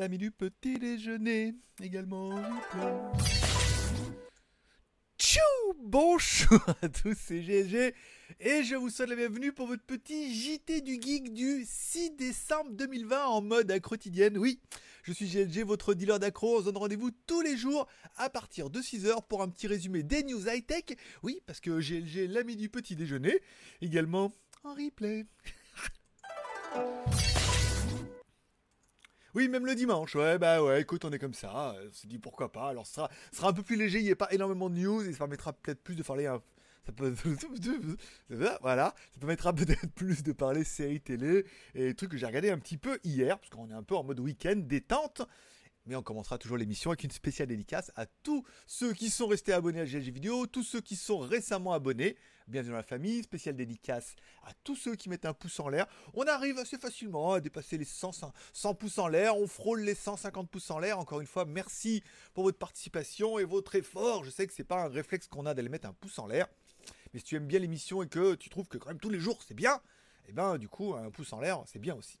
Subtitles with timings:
[0.00, 2.30] l'ami du petit déjeuner, également
[5.18, 5.40] Tchou
[5.76, 7.94] Bonjour à tous, c'est GG
[8.40, 12.70] et je vous souhaite la bienvenue pour votre petit JT du Geek du 6 décembre
[12.70, 14.38] 2020 en mode quotidienne.
[14.38, 14.58] Oui,
[15.02, 16.56] je suis GLG, votre dealer d'accro.
[16.56, 17.86] On se donne rendez-vous tous les jours
[18.16, 20.96] à partir de 6h pour un petit résumé des news high-tech.
[21.22, 23.38] Oui, parce que GLG, l'ami du petit déjeuner,
[23.82, 24.32] également
[24.64, 25.26] en replay.
[29.34, 32.18] Oui, même le dimanche, ouais, bah ouais, écoute, on est comme ça, on s'est dit
[32.18, 33.02] pourquoi pas, alors ce
[33.32, 35.52] sera, un peu plus léger, il n'y a pas énormément de news, et ça permettra
[35.52, 36.42] peut-être plus de parler un,
[36.84, 37.14] ça peut,
[38.60, 41.44] voilà, ça permettra peut-être plus de parler séries télé
[41.76, 44.02] et trucs que j'ai regardé un petit peu hier, parce qu'on est un peu en
[44.02, 45.22] mode week-end détente.
[45.86, 49.54] Mais on commencera toujours l'émission avec une spéciale dédicace à tous ceux qui sont restés
[49.54, 52.16] abonnés à GLG Vidéo, tous ceux qui sont récemment abonnés.
[52.48, 55.86] Bienvenue dans la famille, spéciale dédicace à tous ceux qui mettent un pouce en l'air.
[56.12, 58.10] On arrive assez facilement à dépasser les 100,
[58.52, 60.98] 100 pouces en l'air, on frôle les 150 pouces en l'air.
[60.98, 62.02] Encore une fois, merci
[62.34, 64.24] pour votre participation et votre effort.
[64.24, 66.46] Je sais que c'est pas un réflexe qu'on a d'aller mettre un pouce en l'air.
[67.14, 69.20] Mais si tu aimes bien l'émission et que tu trouves que quand même tous les
[69.20, 69.76] jours c'est bien,
[70.26, 72.20] et eh ben du coup un pouce en l'air c'est bien aussi.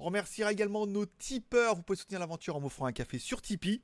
[0.00, 1.74] On remerciera également nos tipeurs.
[1.74, 3.82] Vous pouvez soutenir l'aventure en m'offrant un café sur Tipeee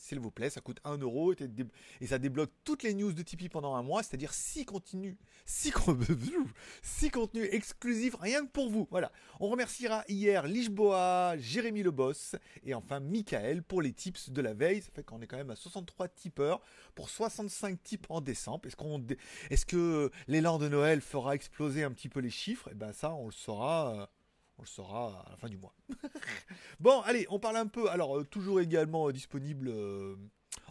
[0.00, 3.48] s'il vous plaît, ça coûte 1 euro et ça débloque toutes les news de Tipeee
[3.48, 5.72] pendant un mois, c'est-à-dire 6 contenus, 6,
[7.12, 8.86] contenus exclusifs, rien que pour vous.
[8.92, 9.10] Voilà.
[9.40, 14.54] On remerciera hier Lichboa, Jérémy Le Boss et enfin Michael pour les tips de la
[14.54, 14.82] veille.
[14.82, 16.60] Ça fait qu'on est quand même à 63 tipeurs
[16.94, 18.66] pour 65 tips en décembre.
[18.66, 19.04] Est-ce, qu'on,
[19.50, 22.68] est-ce que l'élan de Noël fera exploser un petit peu les chiffres?
[22.70, 24.06] Eh ben ça, on le saura euh,
[24.58, 25.74] on le saura à la fin du mois.
[26.80, 27.88] bon, allez, on parle un peu.
[27.90, 30.16] Alors, euh, toujours également euh, disponible euh,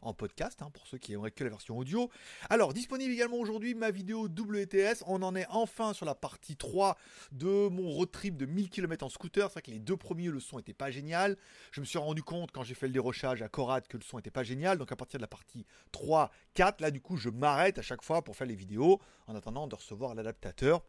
[0.01, 2.09] en podcast, hein, pour ceux qui aimeraient que la version audio.
[2.49, 5.03] Alors, disponible également aujourd'hui ma vidéo WTS.
[5.07, 6.97] On en est enfin sur la partie 3
[7.31, 9.47] de mon road trip de 1000 km en scooter.
[9.47, 11.37] C'est vrai que les deux premiers, le son était pas génial.
[11.71, 14.19] Je me suis rendu compte quand j'ai fait le dérochage à Corad que le son
[14.19, 14.77] était pas génial.
[14.77, 18.03] Donc, à partir de la partie 3, 4, là, du coup, je m'arrête à chaque
[18.03, 20.83] fois pour faire les vidéos en attendant de recevoir l'adaptateur.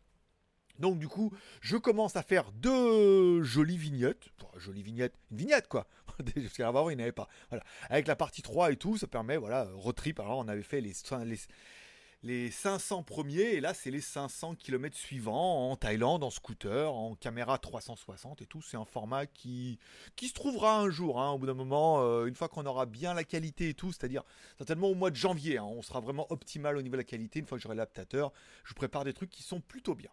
[0.78, 4.28] Donc du coup, je commence à faire deux jolies vignettes.
[4.40, 5.86] Enfin, jolies vignettes, une vignette quoi.
[6.18, 7.28] Parce qu'avant, il n'y avait pas.
[7.50, 7.64] Voilà.
[7.90, 10.20] Avec la partie 3 et tout, ça permet, voilà, road trip.
[10.20, 10.92] Alors on avait fait les,
[11.24, 11.38] les,
[12.22, 17.14] les 500 premiers et là c'est les 500 km suivants en Thaïlande, en scooter, en
[17.14, 18.62] caméra 360 et tout.
[18.62, 19.78] C'est un format qui,
[20.16, 22.86] qui se trouvera un jour, hein, au bout d'un moment, euh, une fois qu'on aura
[22.86, 24.24] bien la qualité et tout, c'est-à-dire
[24.56, 25.58] certainement au mois de janvier.
[25.58, 27.38] Hein, on sera vraiment optimal au niveau de la qualité.
[27.38, 28.32] Une fois que j'aurai l'adaptateur,
[28.64, 30.10] je prépare des trucs qui sont plutôt bien.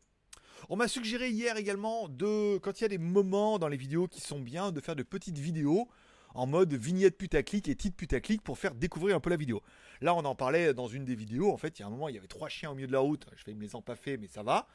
[0.70, 4.08] On m'a suggéré hier également de, quand il y a des moments dans les vidéos
[4.08, 5.88] qui sont bien, de faire de petites vidéos
[6.34, 9.62] en mode vignette putaclic et titre putaclic pour faire découvrir un peu la vidéo.
[10.02, 11.52] Là, on en parlait dans une des vidéos.
[11.52, 12.92] En fait, il y a un moment, il y avait trois chiens au milieu de
[12.92, 13.26] la route.
[13.38, 14.68] Je vais me les empaffer, mais ça va.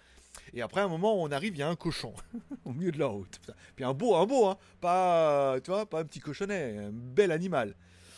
[0.55, 2.15] Et après, un moment, on arrive, il y a un cochon
[2.65, 3.41] au milieu de la route.
[3.77, 4.57] Puis un beau, un beau, hein.
[4.81, 7.75] Pas, tu vois, pas un petit cochonnet, un bel animal.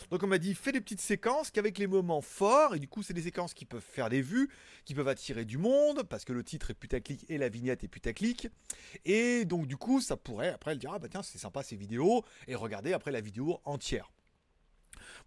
[0.09, 3.03] Donc on m'a dit fais des petites séquences qu'avec les moments forts, et du coup
[3.03, 4.49] c'est des séquences qui peuvent faire des vues,
[4.85, 7.87] qui peuvent attirer du monde, parce que le titre est putaclic et la vignette est
[7.87, 8.47] putaclic.
[9.05, 11.75] Et donc du coup ça pourrait, après elle dira, ah bah tiens c'est sympa ces
[11.75, 14.11] vidéos, et regardez après la vidéo entière.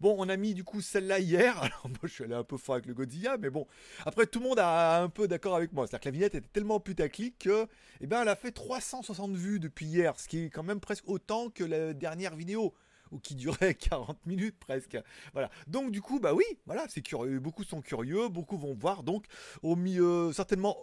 [0.00, 1.58] Bon, on a mis du coup celle-là hier.
[1.62, 3.66] Alors moi je suis allé un peu fort avec le Godzilla, mais bon.
[4.04, 5.86] Après tout le monde a un peu d'accord avec moi.
[5.86, 7.66] C'est-à-dire que la vignette était tellement putaclic que,
[8.00, 11.08] eh ben, elle a fait 360 vues depuis hier, ce qui est quand même presque
[11.08, 12.74] autant que la dernière vidéo
[13.10, 14.98] ou qui durait 40 minutes presque.
[15.32, 15.50] Voilà.
[15.66, 17.38] Donc du coup, bah oui, voilà, c'est curieux.
[17.40, 19.02] Beaucoup sont curieux, beaucoup vont voir.
[19.02, 19.26] Donc
[19.62, 20.76] au milieu, certainement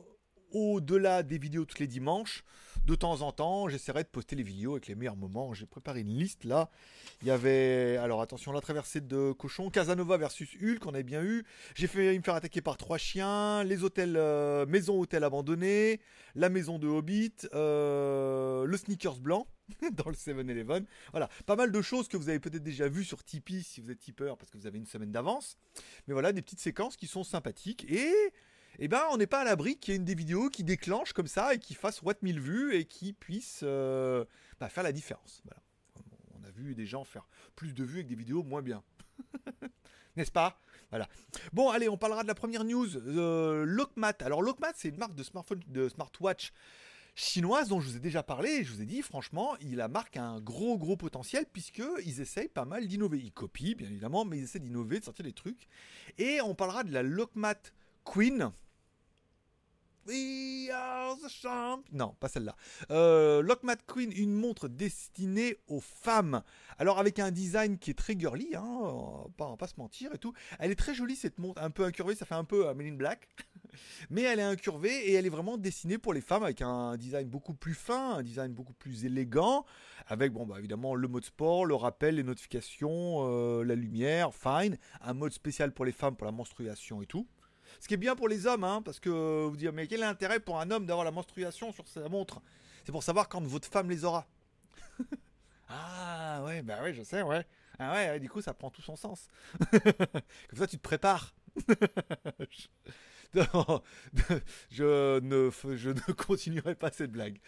[0.54, 2.44] au-delà des vidéos tous les dimanches,
[2.86, 5.54] de temps en temps, j'essaierai de poster les vidéos avec les meilleurs moments.
[5.54, 6.70] J'ai préparé une liste là.
[7.22, 11.24] Il y avait, alors attention, la traversée de cochon, Casanova versus Hulk, on avait bien
[11.24, 11.44] eu.
[11.76, 16.00] J'ai fait me faire attaquer par trois chiens, les hôtels, euh, maison hôtel abandonné,
[16.36, 19.48] la maison de Hobbit, euh, le sneakers blanc.
[19.94, 20.86] dans le 7-Eleven.
[21.12, 23.92] Voilà, pas mal de choses que vous avez peut-être déjà vues sur Tipeee si vous
[23.92, 25.58] êtes tipeur parce que vous avez une semaine d'avance.
[26.08, 28.14] Mais voilà, des petites séquences qui sont sympathiques et
[28.80, 31.14] eh ben, on n'est pas à l'abri qu'il y ait une des vidéos qui déclenche
[31.14, 34.26] comme ça et qui fasse what 1000 vues et qui puisse euh,
[34.60, 35.42] bah, faire la différence.
[35.46, 35.62] Voilà.
[36.40, 38.84] On a vu des gens faire plus de vues avec des vidéos moins bien.
[40.16, 40.60] N'est-ce pas?
[40.90, 41.08] Voilà.
[41.54, 42.98] Bon, allez, on parlera de la première news.
[42.98, 44.14] Euh, Lockmat.
[44.22, 46.52] Alors, Lockmat, c'est une marque de smartphone, de smartwatch
[47.16, 50.18] chinoise dont je vous ai déjà parlé je vous ai dit franchement il a marque
[50.18, 53.20] un gros gros potentiel puisqu'ils essayent pas mal d'innover.
[53.20, 55.68] Ils copient bien évidemment mais ils essaient d'innover, de sortir des trucs.
[56.18, 57.62] Et on parlera de la Lockmat
[58.04, 58.52] Queen
[60.08, 61.30] We are the.
[61.92, 62.56] Non, pas celle-là.
[62.92, 66.42] Euh, Lockmat Queen, une montre destinée aux femmes.
[66.78, 70.34] Alors avec un design qui est très girly, hein, pas, pas se mentir et tout.
[70.60, 72.96] Elle est très jolie cette montre, un peu incurvée, ça fait un peu Men in
[72.96, 73.30] Black.
[74.10, 77.28] Mais elle est incurvée et elle est vraiment destinée pour les femmes avec un design
[77.28, 79.66] beaucoup plus fin, un design beaucoup plus élégant,
[80.08, 84.78] avec bon bah évidemment le mode sport, le rappel, les notifications, euh, la lumière, fine,
[85.02, 87.28] un mode spécial pour les femmes pour la menstruation et tout.
[87.80, 90.06] Ce qui est bien pour les hommes, hein, parce que vous dire, mais quel est
[90.06, 92.42] l'intérêt pour un homme d'avoir la menstruation sur sa montre?
[92.86, 94.28] C'est pour savoir quand votre femme les aura.
[95.70, 97.46] ah ouais, bah ouais, je sais, ouais.
[97.80, 99.28] Ah ouais, du coup, ça prend tout son sens.
[99.72, 101.34] Comme ça, tu te prépares.
[104.70, 107.40] je, ne, je ne continuerai pas cette blague.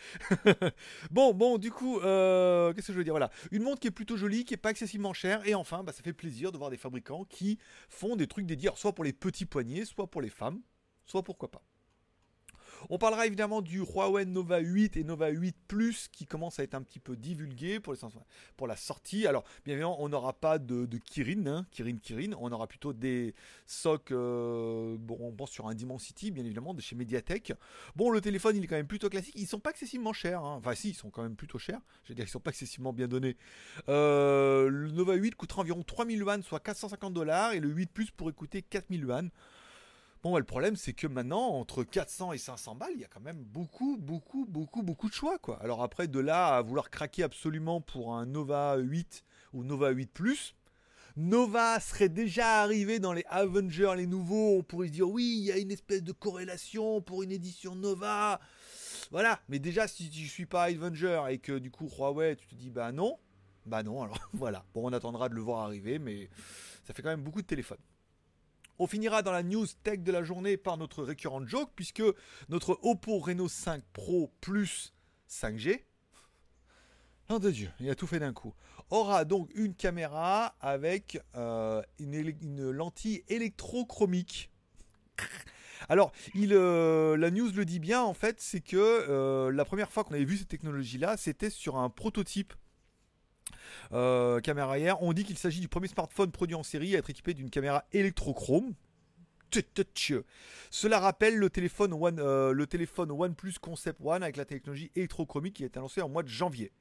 [1.12, 3.14] bon, bon, du coup, euh, qu'est-ce que je veux dire?
[3.14, 5.92] Voilà, une montre qui est plutôt jolie, qui est pas excessivement chère, et enfin, bah,
[5.92, 7.60] ça fait plaisir de voir des fabricants qui
[7.90, 10.62] font des trucs dédiés, soit pour les petits poignets, soit pour les femmes,
[11.06, 11.64] soit pourquoi pas.
[12.90, 16.76] On parlera évidemment du Huawei Nova 8 et Nova 8 Plus qui commencent à être
[16.76, 17.94] un petit peu divulgués pour,
[18.68, 19.28] la sortie.
[19.28, 22.32] Alors, bien évidemment, on n'aura pas de, Kirin, hein, Kirin, Kirin.
[22.40, 23.34] On aura plutôt des
[23.66, 27.54] SOC, euh, bon, on pense sur un Dimensity, bien évidemment, de chez Mediatek.
[27.96, 29.34] Bon, le téléphone, il est quand même plutôt classique.
[29.36, 30.44] Ils sont pas excessivement chers.
[30.44, 30.56] Hein.
[30.58, 31.80] Enfin, si, ils sont quand même plutôt chers.
[32.04, 33.38] Je veux dire, ils sont pas excessivement bien donnés.
[33.90, 38.12] Euh, le Nova 8 coûtera environ 3000 yuan, soit 450 dollars, et le 8 Plus
[38.12, 39.30] pourrait coûter 4000 yuan.
[40.26, 43.22] Bon, le problème, c'est que maintenant, entre 400 et 500 balles, il y a quand
[43.22, 45.62] même beaucoup, beaucoup, beaucoup, beaucoup de choix, quoi.
[45.62, 49.24] Alors après, de là à vouloir craquer absolument pour un Nova 8
[49.54, 50.56] ou Nova 8 Plus,
[51.16, 54.58] Nova serait déjà arrivé dans les Avengers, les nouveaux.
[54.58, 57.76] On pourrait se dire, oui, il y a une espèce de corrélation pour une édition
[57.76, 58.40] Nova.
[59.12, 59.40] Voilà.
[59.48, 62.72] Mais déjà, si je suis pas Avenger et que du coup, Huawei, tu te dis,
[62.72, 63.20] bah non.
[63.68, 64.66] Bah non, alors voilà.
[64.74, 66.32] Bon, on attendra de le voir arriver, mais
[66.84, 67.78] ça fait quand même beaucoup de téléphones.
[68.78, 72.04] On finira dans la news tech de la journée par notre récurrent joke, puisque
[72.50, 74.94] notre Oppo Reno 5 Pro Plus
[75.30, 75.82] 5G,
[77.30, 78.54] non de Dieu, il a tout fait d'un coup,
[78.90, 84.52] aura donc une caméra avec euh, une, lentille électrochromique.
[85.90, 90.04] Alors, euh, la news le dit bien, en fait, c'est que euh, la première fois
[90.04, 92.54] qu'on avait vu cette technologie-là, c'était sur un prototype
[93.92, 95.02] euh, caméra arrière.
[95.02, 97.84] On dit qu'il s'agit du premier smartphone produit en série à être équipé d'une caméra
[97.92, 98.74] électrochrome.
[100.70, 105.56] Cela rappelle le téléphone, One, euh, le téléphone OnePlus Concept One avec la technologie électrochromique
[105.56, 106.72] qui a été annoncée en mois de janvier.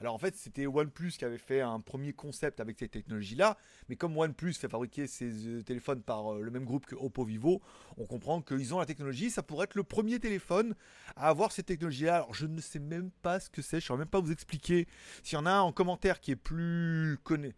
[0.00, 3.56] Alors en fait, c'était OnePlus qui avait fait un premier concept avec cette technologie-là,
[3.88, 7.24] mais comme OnePlus fait fabriquer ses euh, téléphones par euh, le même groupe que Oppo
[7.24, 7.62] Vivo,
[7.96, 9.30] on comprend qu'ils ont la technologie.
[9.30, 10.74] Ça pourrait être le premier téléphone
[11.16, 12.16] à avoir cette technologie-là.
[12.16, 14.32] Alors je ne sais même pas ce que c'est, je ne saurais même pas vous
[14.32, 14.86] expliquer.
[15.22, 17.54] S'il y en a un en commentaire qui est plus connu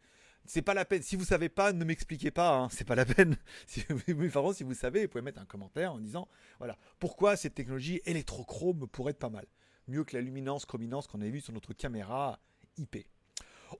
[0.47, 1.03] c'est pas la peine.
[1.03, 2.57] Si vous savez pas, ne m'expliquez pas.
[2.57, 2.69] Hein.
[2.71, 3.37] C'est pas la peine.
[4.07, 6.29] Mais par contre, si vous savez, vous pouvez mettre un commentaire en disant
[6.59, 9.47] voilà pourquoi cette technologie électrochrome pourrait être pas mal
[9.89, 12.39] mieux que la luminance, chrominance qu'on avait vu sur notre caméra
[12.77, 13.07] IP.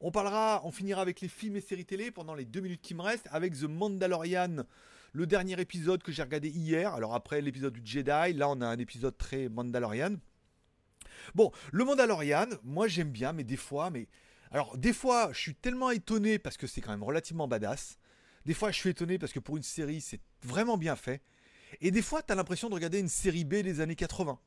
[0.01, 2.95] On parlera, on finira avec les films et séries télé pendant les deux minutes qui
[2.95, 4.65] me restent avec The Mandalorian,
[5.13, 6.95] le dernier épisode que j'ai regardé hier.
[6.95, 10.17] Alors après l'épisode du Jedi, là on a un épisode très Mandalorian.
[11.35, 14.09] Bon, le Mandalorian, moi j'aime bien, mais des fois, mais
[14.51, 17.99] alors des fois je suis tellement étonné parce que c'est quand même relativement badass.
[18.45, 21.23] Des fois je suis étonné parce que pour une série c'est vraiment bien fait.
[21.81, 24.39] Et des fois tu as l'impression de regarder une série B des années 80.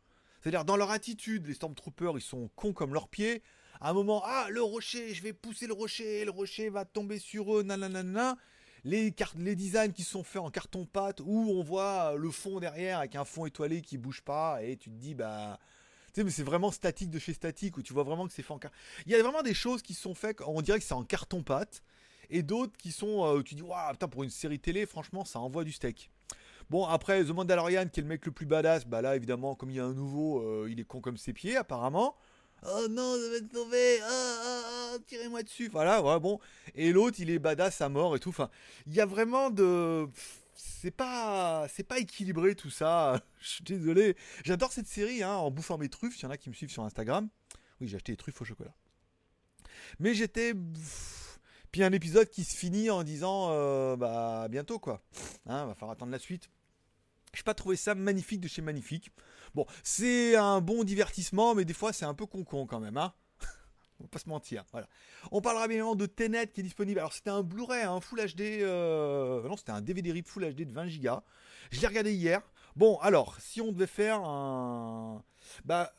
[0.41, 3.44] C'est-à-dire, dans leur attitude, les Stormtroopers, ils sont cons comme leurs pieds.
[3.81, 7.19] À un moment, ah, le rocher, je vais pousser le rocher, le rocher va tomber
[7.19, 8.38] sur eux, nanana.
[8.86, 13.15] Les, les designs qui sont faits en carton-pâte, où on voit le fond derrière avec
[13.15, 15.59] un fond étoilé qui bouge pas, et tu te dis, bah.
[16.07, 18.42] Tu sais, mais c'est vraiment statique de chez statique, où tu vois vraiment que c'est
[18.42, 18.75] fait en carton.
[19.06, 21.83] Il y a vraiment des choses qui sont faites, on dirait que c'est en carton-pâte,
[22.30, 25.40] et d'autres qui sont, euh, tu dis, waouh, putain, pour une série télé, franchement, ça
[25.40, 26.09] envoie du steak.
[26.69, 29.71] Bon, après, The Mandalorian, qui est le mec le plus badass, bah là, évidemment, comme
[29.71, 32.16] il y a un nouveau, euh, il est con comme ses pieds, apparemment.
[32.64, 35.69] Oh non, je vais te sauver, oh, tirez-moi dessus.
[35.69, 36.40] Voilà, voilà, bon.
[36.76, 38.30] Et l'autre, il est badass à mort et tout.
[38.30, 38.49] Enfin,
[38.85, 40.07] il y a vraiment de.
[40.54, 43.21] C'est pas, c'est pas équilibré tout ça.
[43.40, 44.16] Je suis désolé.
[44.44, 46.19] J'adore cette série, hein, en bouffant mes truffes.
[46.19, 47.30] Il y en a qui me suivent sur Instagram.
[47.80, 48.73] Oui, j'ai acheté des truffes au chocolat.
[49.99, 50.54] Mais j'étais.
[51.71, 55.02] Puis un épisode qui se finit en disant, euh, bah bientôt quoi.
[55.45, 56.49] Hein, va falloir attendre la suite.
[57.40, 59.12] Je pas trouvé ça magnifique de chez Magnifique.
[59.56, 63.14] Bon, c'est un bon divertissement, mais des fois c'est un peu con-con quand même, hein
[64.02, 64.66] on va pas se mentir.
[64.74, 64.90] Voilà.
[65.31, 67.00] On parlera bien de Tenet qui est disponible.
[67.00, 70.66] Alors c'était un Blu-ray, un Full HD, euh, non c'était un DVD RIP Full HD
[70.66, 71.22] de 20 Go.
[71.72, 72.42] Je l'ai regardé hier.
[72.76, 75.24] Bon, alors, si on devait faire un.
[75.64, 75.94] Bah,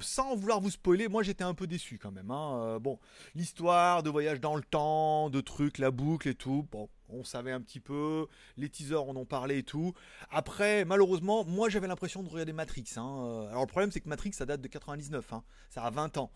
[0.00, 2.30] sans vouloir vous spoiler, moi j'étais un peu déçu quand même.
[2.30, 2.58] hein.
[2.62, 2.98] Euh, bon,
[3.34, 6.66] l'histoire de voyage dans le temps, de trucs, la boucle et tout.
[6.72, 8.26] Bon, on savait un petit peu.
[8.56, 9.92] Les teasers en ont parlé et tout.
[10.30, 12.84] Après, malheureusement, moi j'avais l'impression de regarder Matrix.
[12.96, 13.24] hein.
[13.24, 15.32] Euh, Alors le problème, c'est que Matrix, ça date de 99.
[15.32, 15.42] hein.
[15.70, 16.30] Ça a 20 ans.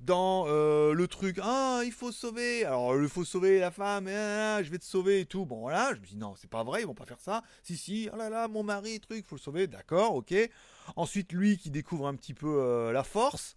[0.00, 2.64] Dans euh, le truc, ah, il faut sauver.
[2.64, 5.46] Alors, il faut sauver la femme, ah, ah, je vais te sauver et tout.
[5.46, 7.42] Bon, voilà, je me dis, non, c'est pas vrai, ils vont pas faire ça.
[7.62, 10.34] Si, si, oh là là, mon mari, truc, faut le sauver, d'accord, ok.
[10.96, 13.56] Ensuite, lui qui découvre un petit peu euh, la force.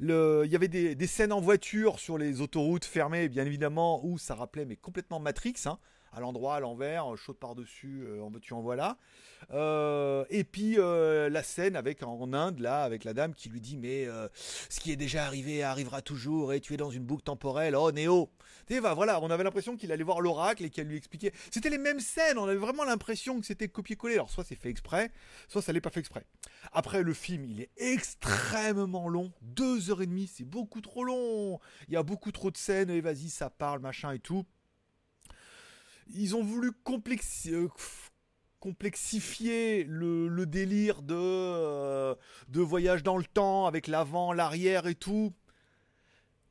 [0.00, 4.16] Il y avait des, des scènes en voiture sur les autoroutes fermées, bien évidemment, où
[4.18, 5.78] ça rappelait mais complètement Matrix, hein,
[6.12, 8.96] à l'endroit, à l'envers, euh, chaude par-dessus, euh, en veux-tu, en voilà.
[9.52, 13.76] Euh, et puis la scène avec en Inde, là, avec la dame qui lui dit
[13.76, 17.74] Mais ce qui est déjà arrivé arrivera toujours, et tu es dans une boucle temporelle,
[17.74, 18.30] oh Néo
[18.70, 21.32] sais, bah, voilà, on avait l'impression qu'il allait voir l'oracle et qu'elle lui expliquait.
[21.50, 24.14] C'était les mêmes scènes, on avait vraiment l'impression que c'était copié-collé.
[24.14, 25.10] Alors, soit c'est fait exprès,
[25.48, 26.24] soit ça l'est pas fait exprès.
[26.72, 29.32] Après, le film, il est extrêmement long.
[29.42, 31.58] Deux heures et demie, c'est beaucoup trop long.
[31.88, 34.44] Il y a beaucoup trop de scènes, et vas-y, ça parle, machin et tout.
[36.14, 36.72] Ils ont voulu
[37.48, 37.68] euh,
[38.58, 42.14] complexifier le, délire de, euh,
[42.48, 45.32] de voyage dans le temps avec l'avant, l'arrière et tout.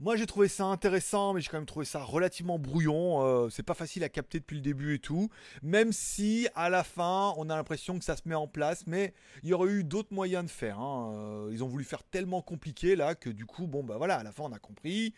[0.02, 3.22] Moi j'ai trouvé ça intéressant, mais j'ai quand même trouvé ça relativement brouillon.
[3.22, 5.30] Euh, c'est pas facile à capter depuis le début et tout.
[5.62, 9.14] Même si à la fin on a l'impression que ça se met en place, mais
[9.44, 10.80] il y aurait eu d'autres moyens de faire.
[10.80, 11.50] hein.
[11.52, 14.32] Ils ont voulu faire tellement compliqué là que du coup, bon bah voilà, à la
[14.32, 15.14] fin on a compris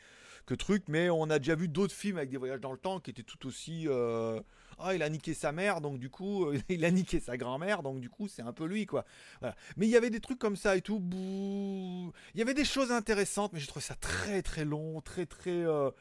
[0.45, 2.99] que truc, mais on a déjà vu d'autres films avec des voyages dans le temps
[2.99, 3.87] qui étaient tout aussi.
[3.87, 4.39] euh,
[4.79, 7.83] Ah, il a niqué sa mère, donc du coup, euh, il a niqué sa grand-mère,
[7.83, 9.05] donc du coup, c'est un peu lui, quoi.
[9.39, 9.55] Voilà.
[9.77, 10.99] Mais il y avait des trucs comme ça et tout.
[10.99, 12.11] bouh.
[12.33, 15.51] Il y avait des choses intéressantes, mais j'ai trouvé ça très très long, très très.
[15.51, 15.91] euh,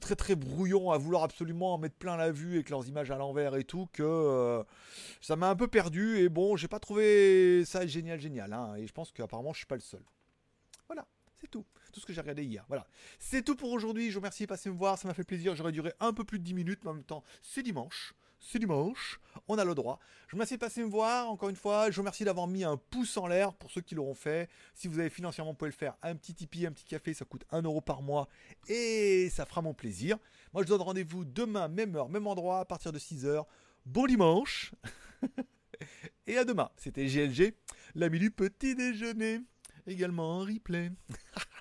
[0.00, 3.16] très très brouillon à vouloir absolument en mettre plein la vue avec leurs images à
[3.16, 4.62] l'envers et tout que
[5.20, 8.86] ça m'a un peu perdu et bon j'ai pas trouvé ça génial génial hein, et
[8.86, 10.02] je pense qu'apparemment je suis pas le seul
[10.86, 11.06] voilà
[11.40, 12.86] c'est tout tout ce que j'ai regardé hier voilà
[13.18, 15.54] c'est tout pour aujourd'hui je vous remercie de passer me voir ça m'a fait plaisir
[15.56, 18.58] j'aurais duré un peu plus de 10 minutes mais en même temps c'est dimanche c'est
[18.58, 20.00] dimanche, on a le droit.
[20.26, 21.90] Je vous remercie de passer me voir, encore une fois.
[21.90, 24.48] Je vous remercie d'avoir mis un pouce en l'air pour ceux qui l'auront fait.
[24.74, 25.94] Si vous avez financièrement, vous le faire.
[26.02, 28.28] Un petit Tipeee, un petit café, ça coûte 1 euro par mois
[28.66, 30.16] et ça fera mon plaisir.
[30.54, 33.44] Moi, je donne rendez-vous demain, même heure, même endroit, à partir de 6h.
[33.84, 34.72] Bon dimanche
[36.26, 36.70] et à demain.
[36.76, 37.54] C'était GLG,
[37.94, 39.40] l'ami du petit déjeuner,
[39.86, 40.90] également en replay.